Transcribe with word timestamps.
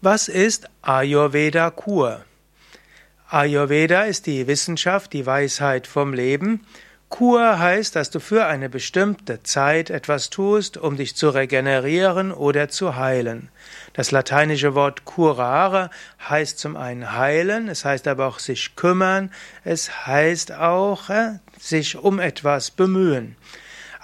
Was 0.00 0.28
ist 0.28 0.70
Ayurveda-Kur? 0.82 2.24
Ayurveda 3.30 4.02
ist 4.02 4.26
die 4.26 4.46
Wissenschaft, 4.46 5.12
die 5.12 5.26
Weisheit 5.26 5.88
vom 5.88 6.12
Leben. 6.12 6.64
Kur 7.08 7.58
heißt, 7.58 7.96
dass 7.96 8.08
du 8.10 8.20
für 8.20 8.46
eine 8.46 8.68
bestimmte 8.68 9.42
Zeit 9.42 9.90
etwas 9.90 10.30
tust, 10.30 10.76
um 10.76 10.96
dich 10.96 11.16
zu 11.16 11.30
regenerieren 11.30 12.30
oder 12.30 12.68
zu 12.68 12.94
heilen. 12.94 13.48
Das 13.92 14.12
lateinische 14.12 14.76
Wort 14.76 15.04
curare 15.04 15.90
heißt 16.28 16.60
zum 16.60 16.76
einen 16.76 17.16
heilen, 17.18 17.68
es 17.68 17.84
heißt 17.84 18.06
aber 18.06 18.28
auch 18.28 18.38
sich 18.38 18.76
kümmern, 18.76 19.32
es 19.64 20.06
heißt 20.06 20.52
auch 20.52 21.10
äh, 21.10 21.40
sich 21.58 21.96
um 21.96 22.20
etwas 22.20 22.70
bemühen. 22.70 23.34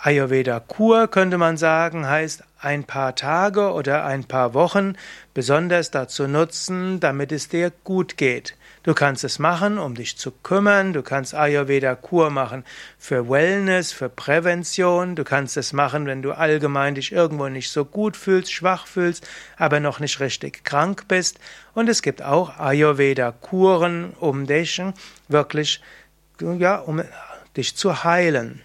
Ayurveda 0.03 0.59
Kur 0.59 1.07
könnte 1.07 1.39
man 1.39 1.57
sagen, 1.57 2.09
heißt 2.09 2.43
ein 2.65 2.85
paar 2.85 3.15
Tage 3.15 3.73
oder 3.73 4.05
ein 4.05 4.25
paar 4.25 4.55
Wochen 4.55 4.95
besonders 5.35 5.91
dazu 5.91 6.27
nutzen, 6.27 7.01
damit 7.01 7.31
es 7.31 7.49
dir 7.49 7.73
gut 7.85 8.17
geht. 8.17 8.57
Du 8.83 8.93
kannst 8.93 9.25
es 9.25 9.39
machen, 9.39 9.79
um 9.79 9.95
dich 9.95 10.19
zu 10.19 10.31
kümmern, 10.31 10.93
du 10.93 11.03
kannst 11.03 11.35
Ayurveda 11.35 11.95
Kur 11.95 12.31
machen 12.31 12.65
für 12.99 13.29
Wellness, 13.31 13.93
für 13.93 14.09
Prävention, 14.09 15.15
du 15.17 15.25
kannst 15.25 15.57
es 15.57 15.73
machen, 15.73 16.07
wenn 16.07 16.23
du 16.23 16.33
allgemein 16.33 16.95
dich 16.95 17.13
irgendwo 17.13 17.49
nicht 17.49 17.71
so 17.71 17.85
gut 17.85 18.17
fühlst, 18.17 18.53
schwach 18.53 18.87
fühlst, 18.87 19.27
aber 19.57 19.81
noch 19.81 20.01
nicht 20.01 20.21
richtig 20.21 20.65
krank 20.65 21.05
bist 21.09 21.39
und 21.75 21.89
es 21.89 22.03
gibt 22.03 22.23
auch 22.23 22.59
Ayurveda 22.59 23.33
Kuren, 23.33 24.13
um 24.21 24.47
dich 24.47 24.83
wirklich 25.29 25.81
ja, 26.41 26.77
um 26.77 27.03
dich 27.57 27.77
zu 27.77 28.05
heilen. 28.05 28.61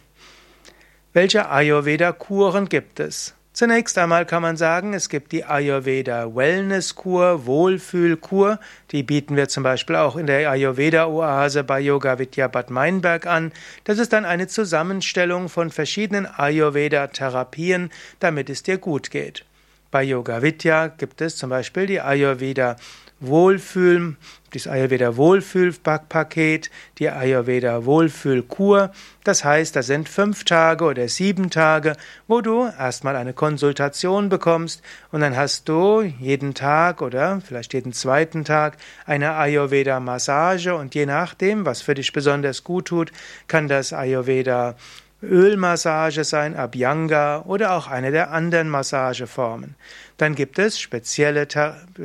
Welche 1.13 1.49
Ayurveda-Kuren 1.49 2.69
gibt 2.69 2.99
es? 2.99 3.33
Zunächst 3.51 3.97
einmal 3.97 4.25
kann 4.25 4.43
man 4.43 4.57
sagen, 4.57 4.93
es 4.93 5.09
gibt 5.09 5.31
die 5.31 5.43
Ayurveda 5.43 6.33
Wellness-Kur, 6.35 7.45
Wohlfühlkur. 7.45 8.59
Die 8.91 9.03
bieten 9.03 9.35
wir 9.35 9.49
zum 9.49 9.63
Beispiel 9.63 9.95
auch 9.95 10.15
in 10.15 10.27
der 10.27 10.49
Ayurveda-Oase 10.51 11.63
bei 11.63 11.79
Yoga 11.79 12.19
Vidya 12.19 12.47
Bad 12.47 12.69
Meinberg 12.69 13.25
an. 13.25 13.51
Das 13.83 13.97
ist 13.97 14.13
dann 14.13 14.23
eine 14.23 14.47
Zusammenstellung 14.47 15.49
von 15.49 15.71
verschiedenen 15.71 16.27
Ayurveda-Therapien, 16.27 17.89
damit 18.19 18.49
es 18.49 18.63
dir 18.63 18.77
gut 18.77 19.09
geht. 19.09 19.45
Bei 19.91 20.03
Yoga 20.03 20.43
Vidya 20.43 20.87
gibt 20.87 21.19
es 21.19 21.35
zum 21.35 21.49
Beispiel 21.49 21.87
die 21.87 21.99
Ayurveda 21.99 22.75
Wohlfühl, 23.19 24.15
das 24.53 24.67
Ayurveda 24.67 25.15
Wohlfühlpaket, 25.15 26.71
die 26.97 27.09
Ayurveda 27.09 27.85
Wohlfühlkur. 27.85 28.91
Das 29.23 29.43
heißt, 29.43 29.75
da 29.75 29.83
sind 29.83 30.09
fünf 30.09 30.43
Tage 30.43 30.85
oder 30.85 31.07
sieben 31.07 31.49
Tage, 31.49 31.95
wo 32.27 32.41
du 32.41 32.65
erstmal 32.65 33.15
eine 33.15 33.33
Konsultation 33.33 34.29
bekommst 34.29 34.81
und 35.11 35.21
dann 35.21 35.35
hast 35.35 35.69
du 35.69 36.01
jeden 36.01 36.53
Tag 36.53 37.01
oder 37.01 37.41
vielleicht 37.41 37.73
jeden 37.73 37.93
zweiten 37.93 38.45
Tag 38.45 38.77
eine 39.05 39.35
Ayurveda 39.35 39.99
Massage 39.99 40.73
und 40.75 40.95
je 40.95 41.05
nachdem, 41.05 41.65
was 41.65 41.81
für 41.81 41.93
dich 41.93 42.11
besonders 42.11 42.63
gut 42.63 42.85
tut, 42.85 43.11
kann 43.47 43.67
das 43.67 43.93
Ayurveda 43.93 44.75
Ölmassage 45.21 46.23
sein, 46.23 46.55
Abhyanga 46.55 47.43
oder 47.45 47.73
auch 47.73 47.87
eine 47.87 48.11
der 48.11 48.31
anderen 48.31 48.69
Massageformen. 48.69 49.75
Dann 50.17 50.35
gibt 50.35 50.59
es 50.59 50.79
spezielle, 50.79 51.47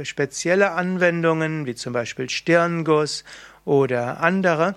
spezielle 0.03 0.73
Anwendungen, 0.73 1.67
wie 1.67 1.75
zum 1.75 1.93
Beispiel 1.93 2.29
Stirnguss 2.29 3.25
oder 3.65 4.21
andere, 4.21 4.75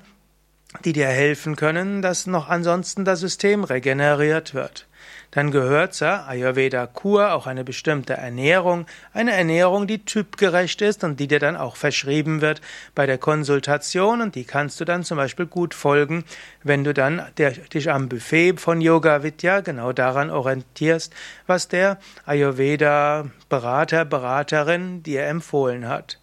die 0.86 0.94
dir 0.94 1.08
helfen 1.08 1.56
können, 1.56 2.02
dass 2.02 2.28
noch 2.28 2.50
ansonsten 2.50 3.06
das 3.06 3.20
System 3.20 3.64
regeneriert 3.64 4.54
wird. 4.54 4.87
Dann 5.32 5.52
gehört 5.52 5.94
zur 5.94 6.28
Ayurveda-Kur 6.28 7.34
auch 7.34 7.48
eine 7.48 7.64
bestimmte 7.64 8.14
Ernährung, 8.14 8.86
eine 9.14 9.34
Ernährung, 9.34 9.86
die 9.86 10.06
typgerecht 10.06 10.82
ist 10.82 11.04
und 11.04 11.20
die 11.20 11.28
dir 11.28 11.40
dann 11.40 11.58
auch 11.58 11.76
verschrieben 11.76 12.42
wird 12.42 12.62
bei 12.96 13.06
der 13.06 13.18
Konsultation 13.18 14.22
und 14.22 14.36
die 14.36 14.46
kannst 14.46 14.80
du 14.80 14.86
dann 14.86 15.04
zum 15.04 15.18
Beispiel 15.18 15.46
gut 15.46 15.74
folgen, 15.74 16.24
wenn 16.64 16.84
du 16.84 16.94
dann 16.94 17.22
dich 17.38 17.92
am 17.92 18.10
Buffet 18.10 18.58
von 18.58 18.82
Yoga 18.82 19.24
Vidya 19.24 19.60
genau 19.60 19.92
daran 19.92 20.30
orientierst, 20.30 21.14
was 21.46 21.68
der 21.68 21.98
Ayurveda-Berater, 22.26 24.06
Beraterin 24.06 25.04
dir 25.04 25.26
empfohlen 25.26 25.88
hat. 25.88 26.20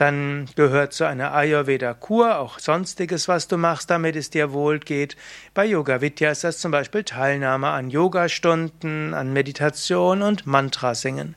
Dann 0.00 0.48
gehört 0.56 0.94
zu 0.94 1.04
einer 1.04 1.34
Ayurveda-Kur 1.34 2.38
auch 2.38 2.58
Sonstiges, 2.58 3.28
was 3.28 3.48
du 3.48 3.58
machst, 3.58 3.90
damit 3.90 4.16
es 4.16 4.30
dir 4.30 4.50
wohl 4.54 4.78
geht. 4.78 5.14
Bei 5.52 5.66
Yoga 5.66 6.00
Vidya 6.00 6.30
ist 6.30 6.42
das 6.42 6.56
zum 6.56 6.70
Beispiel 6.70 7.04
Teilnahme 7.04 7.68
an 7.68 7.90
Yogastunden, 7.90 9.12
an 9.12 9.34
Meditation 9.34 10.22
und 10.22 10.46
Mantrasingen. 10.46 11.34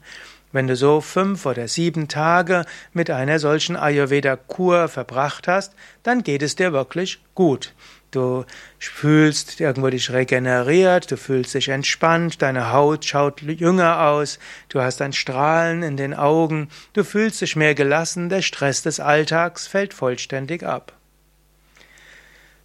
Wenn 0.54 0.68
du 0.68 0.78
so 0.78 1.02
fünf 1.02 1.46
oder 1.46 1.68
sieben 1.68 2.08
Tage 2.08 2.64
mit 2.94 3.10
einer 3.10 3.38
solchen 3.40 3.76
Ayurveda-Kur 3.76 4.88
verbracht 4.88 5.50
hast, 5.50 5.74
dann 6.04 6.24
geht 6.24 6.42
es 6.42 6.56
dir 6.56 6.72
wirklich 6.72 7.22
gut. 7.36 7.74
Du 8.14 8.46
fühlst 8.78 9.60
irgendwo 9.60 9.90
dich 9.90 10.12
regeneriert, 10.12 11.12
du 11.12 11.18
fühlst 11.18 11.56
dich 11.56 11.70
entspannt, 11.70 12.44
deine 12.44 12.72
Haut 12.72 13.06
schaut 13.06 13.42
jünger 13.42 14.02
aus, 14.02 14.38
du 14.70 14.82
hast 14.82 15.02
ein 15.02 15.14
Strahlen 15.14 15.82
in 15.82 15.98
den 15.98 16.14
Augen, 16.14 16.70
du 16.94 17.04
fühlst 17.04 17.42
dich 17.42 17.56
mehr 17.56 17.74
gelassen, 17.74 18.30
der 18.30 18.44
Stress 18.44 18.84
des 18.84 19.00
Alltags 19.00 19.66
fällt 19.66 19.96
vollständig 19.96 20.64
ab. 20.64 20.94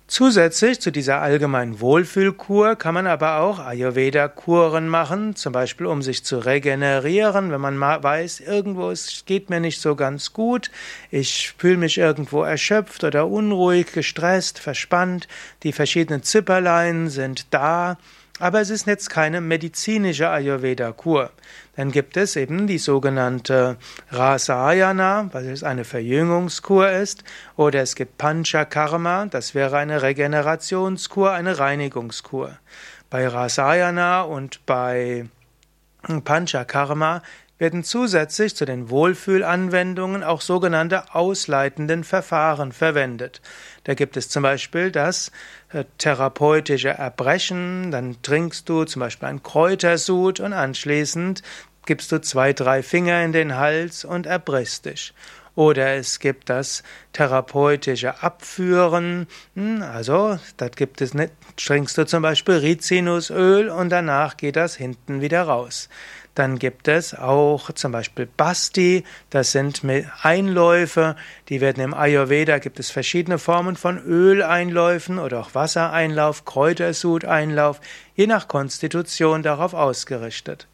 Zusätzlich 0.09 0.81
zu 0.81 0.91
dieser 0.91 1.21
allgemeinen 1.21 1.81
Wohlfühlkur 1.81 2.77
kann 2.77 2.95
man 2.95 3.07
aber 3.07 3.41
auch 3.41 3.59
Ayurveda-Kuren 3.59 4.89
machen, 4.89 5.37
zum 5.37 5.53
Beispiel 5.53 5.85
um 5.85 6.01
sich 6.01 6.25
zu 6.25 6.39
regenerieren, 6.39 7.53
wenn 7.53 7.61
man 7.61 7.79
weiß, 7.79 8.41
irgendwo 8.41 8.91
es 8.91 9.25
geht 9.27 9.51
mir 9.51 9.61
nicht 9.61 9.83
so 9.83 9.97
ganz 9.97 10.33
gut, 10.33 10.71
ich 11.11 11.53
fühle 11.59 11.77
mich 11.77 11.99
irgendwo 11.99 12.43
erschöpft 12.43 13.05
oder 13.05 13.27
unruhig, 13.27 13.93
gestresst, 13.93 14.59
verspannt, 14.61 15.29
die 15.63 15.75
verschiedenen 15.75 16.23
Zipperlein 16.23 17.11
sind 17.11 17.53
da, 17.53 17.99
aber 18.39 18.63
es 18.63 18.71
ist 18.71 18.87
jetzt 18.87 19.11
keine 19.11 19.43
medizinische 19.43 20.31
Ayurveda-Kur. 20.31 21.33
Dann 21.79 21.93
gibt 21.93 22.17
es 22.17 22.35
eben 22.35 22.67
die 22.67 22.79
sogenannte 22.79 23.77
Rasayana, 24.11 25.29
was 25.31 25.63
eine 25.63 25.85
Verjüngungskur 25.85 26.91
ist, 26.91 27.23
oder 27.55 27.83
es 27.83 27.95
gibt 27.95 28.19
Panchakarma, 28.19 29.27
das 29.27 29.55
wäre 29.55 29.77
eine 29.77 30.03
Regenerationskur, 30.03 31.31
eine 31.31 31.61
Reinigungskur. 31.61 32.59
Bei 33.11 33.29
Rasayana 33.29 34.23
und 34.23 34.67
bei 34.67 35.27
Panchakarma 36.25 37.23
werden 37.59 37.83
zusätzlich 37.83 38.55
zu 38.55 38.65
den 38.65 38.89
Wohlfühlanwendungen 38.89 40.23
auch 40.23 40.41
sogenannte 40.41 41.15
ausleitenden 41.15 42.05
Verfahren 42.05 42.73
verwendet. 42.73 43.41
Da 43.85 43.95
gibt 43.95 44.17
es 44.17 44.29
zum 44.29 44.45
Beispiel 44.45 44.91
das 44.91 45.33
äh, 45.73 45.85
therapeutische 45.99 46.91
Erbrechen, 46.91 47.91
dann 47.91 48.23
trinkst 48.23 48.69
du 48.69 48.85
zum 48.85 49.01
Beispiel 49.01 49.29
ein 49.29 49.43
Kräutersud 49.43 50.41
und 50.41 50.53
anschließend 50.53 51.43
gibst 51.87 52.13
du 52.13 52.21
zwei, 52.21 52.53
drei 52.53 52.83
Finger 52.83 53.25
in 53.25 53.33
den 53.33 53.57
Hals 53.57 54.05
und 54.05 54.27
erbrichst 54.27 54.85
dich. 54.85 55.15
Oder 55.59 55.97
es 55.97 56.21
gibt 56.21 56.51
das 56.51 56.85
therapeutische 57.13 58.23
Abführen. 58.23 59.27
Hm, 59.57 59.83
also, 59.83 60.39
da 60.57 60.69
gibt 60.69 61.01
es 61.01 61.15
nicht, 61.15 61.33
trinkst 61.57 61.99
du 61.99 62.07
zum 62.07 62.23
Beispiel 62.23 62.55
Rizinusöl 62.55 63.69
und 63.69 63.89
danach 63.89 64.37
geht 64.37 64.55
das 64.55 64.77
hinten 64.77 65.21
wieder 65.21 65.43
raus. 65.43 65.89
Dann 66.37 66.61
gibt 66.61 66.87
es 66.87 67.13
auch 67.13 67.73
zum 67.73 67.91
Beispiel 67.91 68.27
Basti, 68.37 69.03
das 69.31 69.51
sind 69.51 69.83
Einläufe, 70.23 71.17
die 71.49 71.61
werden 71.61 71.83
im 71.83 71.93
Ayurveda, 71.93 72.59
gibt 72.59 72.79
es 72.79 72.93
verschiedene 72.93 73.39
Formen 73.39 73.75
von 73.75 73.99
Öleinläufen 73.99 75.19
oder 75.19 75.41
auch 75.41 75.57
Wassereinlauf, 75.57 76.45
Kräutersud-Einlauf, 76.45 77.81
je 78.15 78.29
nach 78.29 78.47
Konstitution 78.47 79.43
darauf 79.43 79.75
ausgerichtet. 79.75 80.69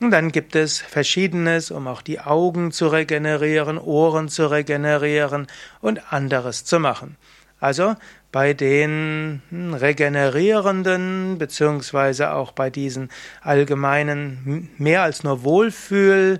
Und 0.00 0.12
dann 0.12 0.30
gibt 0.30 0.54
es 0.54 0.78
Verschiedenes, 0.78 1.70
um 1.70 1.88
auch 1.88 2.02
die 2.02 2.20
Augen 2.20 2.70
zu 2.70 2.86
regenerieren, 2.86 3.78
Ohren 3.78 4.28
zu 4.28 4.46
regenerieren 4.46 5.48
und 5.80 6.12
anderes 6.12 6.64
zu 6.64 6.78
machen. 6.78 7.16
Also 7.60 7.96
bei 8.30 8.54
den 8.54 9.42
regenerierenden 9.50 11.38
beziehungsweise 11.38 12.32
auch 12.32 12.52
bei 12.52 12.70
diesen 12.70 13.10
allgemeinen 13.40 14.70
mehr 14.78 15.02
als 15.02 15.24
nur 15.24 15.42
Wohlfühl 15.42 16.38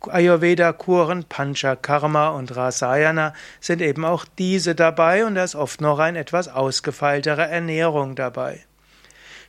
Ayurveda 0.00 0.72
Kuren 0.72 1.24
Panchakarma 1.24 2.28
und 2.28 2.54
Rasayana 2.54 3.32
sind 3.58 3.82
eben 3.82 4.04
auch 4.04 4.26
diese 4.38 4.76
dabei 4.76 5.24
und 5.24 5.34
da 5.34 5.42
ist 5.42 5.56
oft 5.56 5.80
noch 5.80 5.98
ein 5.98 6.14
etwas 6.14 6.46
ausgefeiltere 6.46 7.48
Ernährung 7.48 8.14
dabei. 8.14 8.60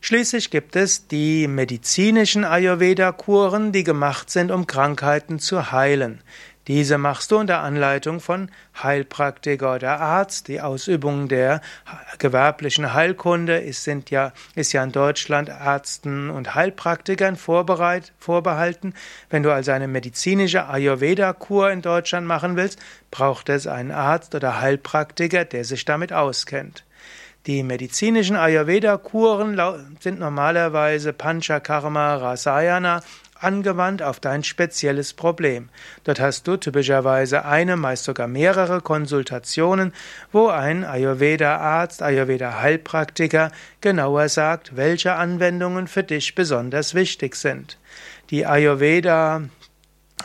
Schließlich 0.05 0.51
gibt 0.51 0.75
es 0.75 1.07
die 1.07 1.47
medizinischen 1.47 2.45
Ayurveda-Kuren, 2.45 3.71
die 3.71 3.83
gemacht 3.83 4.29
sind, 4.29 4.51
um 4.51 4.67
Krankheiten 4.67 5.39
zu 5.39 5.71
heilen. 5.71 6.21
Diese 6.67 6.99
machst 6.99 7.31
du 7.31 7.39
unter 7.39 7.61
Anleitung 7.61 8.19
von 8.19 8.51
Heilpraktiker 8.83 9.73
oder 9.73 9.99
Arzt. 9.99 10.47
Die 10.47 10.61
Ausübung 10.61 11.27
der 11.27 11.59
gewerblichen 12.19 12.93
Heilkunde 12.93 13.57
ist, 13.57 13.83
sind 13.83 14.11
ja, 14.11 14.31
ist 14.53 14.73
ja 14.73 14.83
in 14.83 14.91
Deutschland 14.91 15.49
Ärzten 15.49 16.29
und 16.29 16.53
Heilpraktikern 16.53 17.35
vorbehalten. 17.35 18.93
Wenn 19.31 19.41
du 19.41 19.51
also 19.51 19.71
eine 19.71 19.87
medizinische 19.87 20.69
Ayurveda-Kur 20.69 21.71
in 21.71 21.81
Deutschland 21.81 22.27
machen 22.27 22.55
willst, 22.57 22.77
braucht 23.09 23.49
es 23.49 23.65
einen 23.65 23.89
Arzt 23.89 24.35
oder 24.35 24.61
Heilpraktiker, 24.61 25.45
der 25.45 25.65
sich 25.65 25.83
damit 25.83 26.13
auskennt. 26.13 26.83
Die 27.47 27.61
medizinischen 27.61 28.35
Ayurveda-Kuren 28.35 29.61
sind 29.99 30.19
normalerweise 30.19 31.13
Panchakarma 31.13 32.15
Rasayana 32.15 33.01
angewandt 33.39 34.01
auf 34.01 34.19
dein 34.19 34.43
spezielles 34.43 35.13
Problem. 35.13 35.69
Dort 36.05 36.19
hast 36.19 36.47
du 36.47 36.57
typischerweise 36.57 37.45
eine, 37.45 37.75
meist 37.75 38.05
sogar 38.05 38.27
mehrere 38.27 38.81
Konsultationen, 38.81 39.93
wo 40.31 40.47
ein 40.47 40.83
Ayurveda-Arzt, 40.83 42.01
Ayurveda-Heilpraktiker 42.01 43.51
genauer 43.79 44.29
sagt, 44.29 44.75
welche 44.75 45.13
Anwendungen 45.13 45.87
für 45.87 46.03
dich 46.03 46.33
besonders 46.33 46.95
wichtig 46.95 47.35
sind. 47.35 47.77
Die 48.31 48.47
Ayurveda 48.47 49.43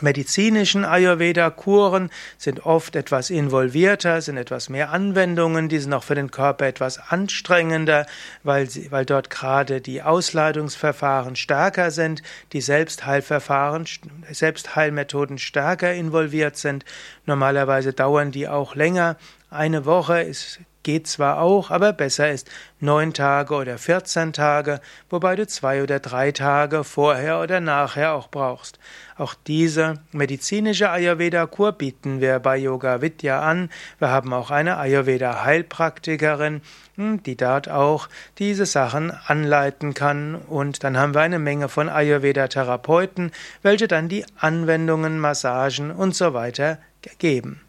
medizinischen 0.01 0.85
Ayurveda-Kuren 0.85 2.09
sind 2.37 2.65
oft 2.65 2.95
etwas 2.95 3.29
involvierter, 3.29 4.21
sind 4.21 4.37
etwas 4.37 4.69
mehr 4.69 4.91
Anwendungen, 4.91 5.69
die 5.69 5.79
sind 5.79 5.93
auch 5.93 6.03
für 6.03 6.15
den 6.15 6.31
Körper 6.31 6.65
etwas 6.65 6.99
anstrengender, 7.11 8.05
weil, 8.43 8.69
sie, 8.69 8.91
weil 8.91 9.05
dort 9.05 9.29
gerade 9.29 9.81
die 9.81 10.01
Ausleitungsverfahren 10.01 11.35
stärker 11.35 11.91
sind, 11.91 12.23
die 12.53 12.61
Selbstheilverfahren, 12.61 13.85
Selbstheilmethoden 14.29 15.37
stärker 15.37 15.93
involviert 15.93 16.57
sind. 16.57 16.85
Normalerweise 17.25 17.93
dauern 17.93 18.31
die 18.31 18.47
auch 18.47 18.75
länger. 18.75 19.17
Eine 19.49 19.85
Woche 19.85 20.21
ist 20.21 20.59
Geht 20.83 21.07
zwar 21.07 21.39
auch, 21.39 21.69
aber 21.69 21.93
besser 21.93 22.31
ist 22.31 22.49
neun 22.79 23.13
Tage 23.13 23.53
oder 23.53 23.77
14 23.77 24.33
Tage, 24.33 24.81
wobei 25.11 25.35
du 25.35 25.45
zwei 25.45 25.83
oder 25.83 25.99
drei 25.99 26.31
Tage 26.31 26.83
vorher 26.83 27.39
oder 27.39 27.59
nachher 27.59 28.13
auch 28.13 28.29
brauchst. 28.29 28.79
Auch 29.15 29.35
diese 29.35 29.99
medizinische 30.11 30.89
Ayurveda-Kur 30.89 31.73
bieten 31.73 32.19
wir 32.19 32.39
bei 32.39 32.57
Yoga 32.57 33.03
Vidya 33.03 33.41
an. 33.41 33.69
Wir 33.99 34.09
haben 34.09 34.33
auch 34.33 34.49
eine 34.49 34.77
Ayurveda-Heilpraktikerin, 34.77 36.61
hm, 36.95 37.21
die 37.21 37.37
dort 37.37 37.69
auch 37.69 38.09
diese 38.39 38.65
Sachen 38.65 39.11
anleiten 39.11 39.93
kann. 39.93 40.33
Und 40.33 40.83
dann 40.83 40.97
haben 40.97 41.13
wir 41.13 41.21
eine 41.21 41.37
Menge 41.37 41.69
von 41.69 41.89
Ayurveda-Therapeuten, 41.89 43.31
welche 43.61 43.87
dann 43.87 44.09
die 44.09 44.25
Anwendungen, 44.39 45.19
Massagen 45.19 45.91
und 45.91 46.15
so 46.15 46.33
weiter 46.33 46.79
geben. 47.19 47.61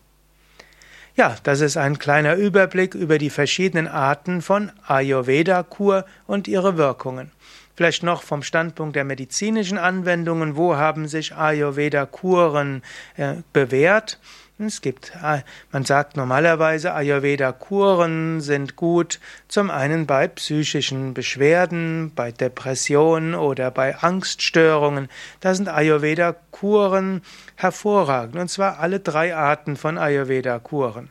Ja, 1.14 1.36
das 1.42 1.60
ist 1.60 1.76
ein 1.76 1.98
kleiner 1.98 2.36
Überblick 2.36 2.94
über 2.94 3.18
die 3.18 3.28
verschiedenen 3.28 3.86
Arten 3.86 4.40
von 4.40 4.72
Ayurveda-Kur 4.86 6.06
und 6.26 6.48
ihre 6.48 6.78
Wirkungen. 6.78 7.30
Vielleicht 7.76 8.02
noch 8.02 8.22
vom 8.22 8.42
Standpunkt 8.42 8.96
der 8.96 9.04
medizinischen 9.04 9.76
Anwendungen, 9.76 10.56
wo 10.56 10.76
haben 10.76 11.08
sich 11.08 11.34
Ayurveda-Kuren 11.34 12.82
äh, 13.16 13.34
bewährt? 13.52 14.18
Es 14.58 14.80
gibt, 14.80 15.12
äh, 15.22 15.40
man 15.72 15.84
sagt 15.84 16.16
normalerweise, 16.16 16.92
Ayurveda-Kuren 16.94 18.40
sind 18.40 18.76
gut, 18.76 19.18
zum 19.48 19.70
einen 19.70 20.06
bei 20.06 20.28
psychischen 20.28 21.14
Beschwerden, 21.14 22.12
bei 22.14 22.32
Depressionen 22.32 23.34
oder 23.34 23.70
bei 23.70 23.96
Angststörungen. 23.96 25.08
Da 25.40 25.54
sind 25.54 25.68
Ayurveda-Kuren 25.68 27.22
hervorragend, 27.56 28.36
und 28.36 28.48
zwar 28.48 28.78
alle 28.78 29.00
drei 29.00 29.34
Arten 29.34 29.76
von 29.76 29.98
Ayurveda-Kuren. 29.98 31.10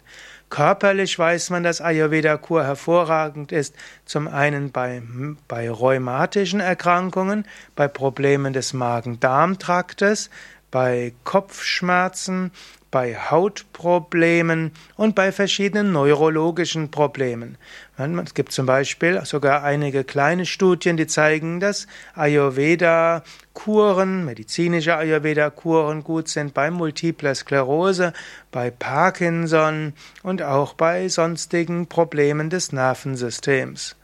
Körperlich 0.50 1.18
weiß 1.18 1.50
man, 1.50 1.64
dass 1.64 1.82
Ayurveda-Kur 1.82 2.64
hervorragend 2.64 3.52
ist. 3.52 3.74
Zum 4.06 4.28
einen 4.28 4.72
bei, 4.72 5.02
bei 5.48 5.70
rheumatischen 5.70 6.60
Erkrankungen, 6.60 7.46
bei 7.76 7.88
Problemen 7.88 8.52
des 8.54 8.74
Magen-Darm-Traktes, 8.74 10.30
bei 10.70 11.14
Kopfschmerzen, 11.24 12.52
bei 12.92 13.16
Hautproblemen 13.16 14.74
und 14.98 15.16
bei 15.16 15.32
verschiedenen 15.32 15.94
neurologischen 15.94 16.92
Problemen. 16.92 17.58
Es 17.98 18.34
gibt 18.34 18.52
zum 18.52 18.66
Beispiel 18.66 19.26
sogar 19.26 19.64
einige 19.64 20.04
kleine 20.04 20.46
Studien, 20.46 20.98
die 20.98 21.08
zeigen, 21.08 21.62
dass 21.62 21.88
Ayurveda-Kuren, 22.16 24.26
medizinische 24.26 24.98
Ayurveda-Kuren 24.98 26.04
gut 26.04 26.28
sind 26.28 26.54
bei 26.54 26.70
multipler 26.70 27.34
Sklerose, 27.34 28.12
bei 28.52 28.72
Parkinson 28.72 29.94
und 30.24 30.42
auch 30.42 30.74
bei 30.74 31.08
sonstigen 31.08 31.88
Problemen 31.88 32.50
des 32.50 32.74
Nervensystems. 32.74 33.96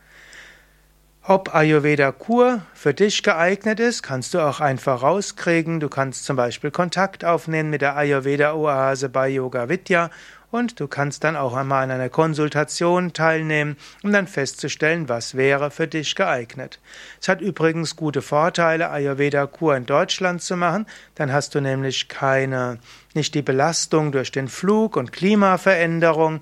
Ob 1.30 1.54
Ayurveda 1.54 2.14
Kur 2.14 2.62
für 2.74 2.94
dich 2.94 3.22
geeignet 3.22 3.82
ist, 3.82 4.02
kannst 4.02 4.34
du 4.34 4.40
auch 4.40 4.62
einfach 4.62 5.02
rauskriegen. 5.02 5.82
Du 5.82 5.90
kannst 5.90 6.24
zum 6.24 6.38
Beispiel 6.38 6.72
Kontakt 6.72 7.26
aufnehmen 7.26 7.70
mit 7.70 7.82
der 7.82 7.98
Ayurveda 7.98 8.54
Oase 8.54 9.10
bei 9.10 9.28
Yoga 9.28 9.68
Vidya 9.68 10.10
und 10.52 10.80
du 10.80 10.88
kannst 10.88 11.26
dann 11.26 11.36
auch 11.36 11.54
einmal 11.54 11.84
an 11.84 11.92
einer 11.92 12.08
Konsultation 12.08 13.12
teilnehmen, 13.12 13.76
um 14.04 14.14
dann 14.14 14.26
festzustellen, 14.26 15.10
was 15.10 15.36
wäre 15.36 15.70
für 15.70 15.90
dich 15.90 16.16
geeignet. 16.16 16.80
Es 17.22 17.28
hat 17.28 17.42
übrigens 17.42 17.98
gute 17.98 18.22
Vorteile, 18.22 18.90
Ayurveda 18.90 19.48
Kur 19.48 19.76
in 19.76 19.86
Deutschland 19.86 20.42
zu 20.42 20.56
machen. 20.56 20.86
Dann 21.16 21.34
hast 21.34 21.54
du 21.56 21.60
nämlich 21.60 22.08
keine, 22.08 22.80
nicht 23.14 23.36
die 23.36 23.42
Belastung 23.42 24.14
durch 24.14 24.32
den 24.32 24.48
Flug 24.48 24.96
und 24.96 25.12
Klimaveränderung 25.12 26.40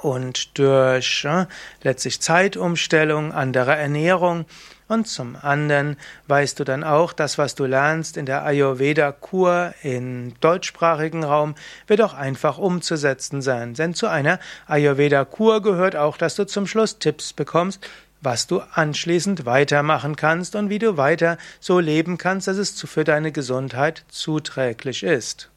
und 0.00 0.58
durch 0.58 1.24
äh, 1.24 1.46
letztlich 1.82 2.20
Zeitumstellung, 2.20 3.32
andere 3.32 3.76
Ernährung 3.76 4.46
und 4.88 5.06
zum 5.06 5.36
anderen 5.40 5.96
weißt 6.28 6.58
du 6.58 6.64
dann 6.64 6.82
auch, 6.82 7.12
das, 7.12 7.36
was 7.36 7.54
du 7.54 7.66
lernst 7.66 8.16
in 8.16 8.24
der 8.24 8.44
Ayurveda-Kur 8.44 9.74
im 9.82 10.32
deutschsprachigen 10.40 11.24
Raum, 11.24 11.54
wird 11.86 12.00
auch 12.00 12.14
einfach 12.14 12.56
umzusetzen 12.56 13.42
sein. 13.42 13.74
Denn 13.74 13.92
zu 13.92 14.06
einer 14.06 14.40
Ayurveda-Kur 14.66 15.62
gehört 15.62 15.94
auch, 15.94 16.16
dass 16.16 16.36
du 16.36 16.46
zum 16.46 16.66
Schluss 16.66 16.98
Tipps 16.98 17.34
bekommst, 17.34 17.86
was 18.22 18.46
du 18.46 18.60
anschließend 18.60 19.44
weitermachen 19.44 20.16
kannst 20.16 20.56
und 20.56 20.70
wie 20.70 20.78
du 20.78 20.96
weiter 20.96 21.36
so 21.60 21.78
leben 21.78 22.16
kannst, 22.16 22.48
dass 22.48 22.56
es 22.56 22.80
für 22.80 23.04
deine 23.04 23.30
Gesundheit 23.30 24.04
zuträglich 24.08 25.02
ist. 25.02 25.50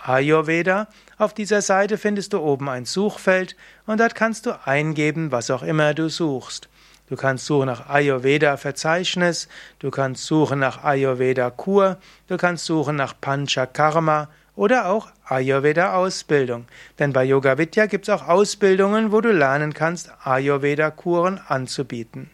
Ayurveda. 0.05 0.89
Auf 1.19 1.35
dieser 1.35 1.61
Seite 1.61 1.99
findest 1.99 2.33
du 2.33 2.41
oben 2.41 2.71
ein 2.71 2.87
Suchfeld 2.87 3.55
und 3.87 4.01
dort 4.01 4.15
kannst 4.15 4.47
du 4.47 4.59
eingeben, 4.67 5.31
was 5.33 5.51
auch 5.51 5.63
immer 5.63 5.93
du 5.93 6.09
suchst. 6.09 6.71
Du 7.09 7.15
kannst 7.17 7.47
suchen 7.47 7.67
nach 7.67 7.89
Ayurveda-Verzeichnis, 7.89 9.49
du 9.79 9.91
kannst 9.91 10.27
suchen 10.27 10.59
nach 10.59 10.83
Ayurveda-Kur, 10.83 11.99
du 12.27 12.37
kannst 12.37 12.65
suchen 12.65 12.97
nach 12.97 13.15
Panchakarma 13.21 14.29
oder 14.57 14.89
auch 14.89 15.09
Ayurveda-Ausbildung. 15.27 16.67
Denn 16.99 17.13
bei 17.13 17.25
Yoga 17.25 17.59
Vidya 17.59 17.87
gibt 17.87 18.09
es 18.09 18.15
auch 18.15 18.27
Ausbildungen, 18.27 19.13
wo 19.13 19.21
du 19.21 19.31
lernen 19.31 19.73
kannst, 19.73 20.11
Ayurveda-Kuren 20.25 21.41
anzubieten. 21.47 22.31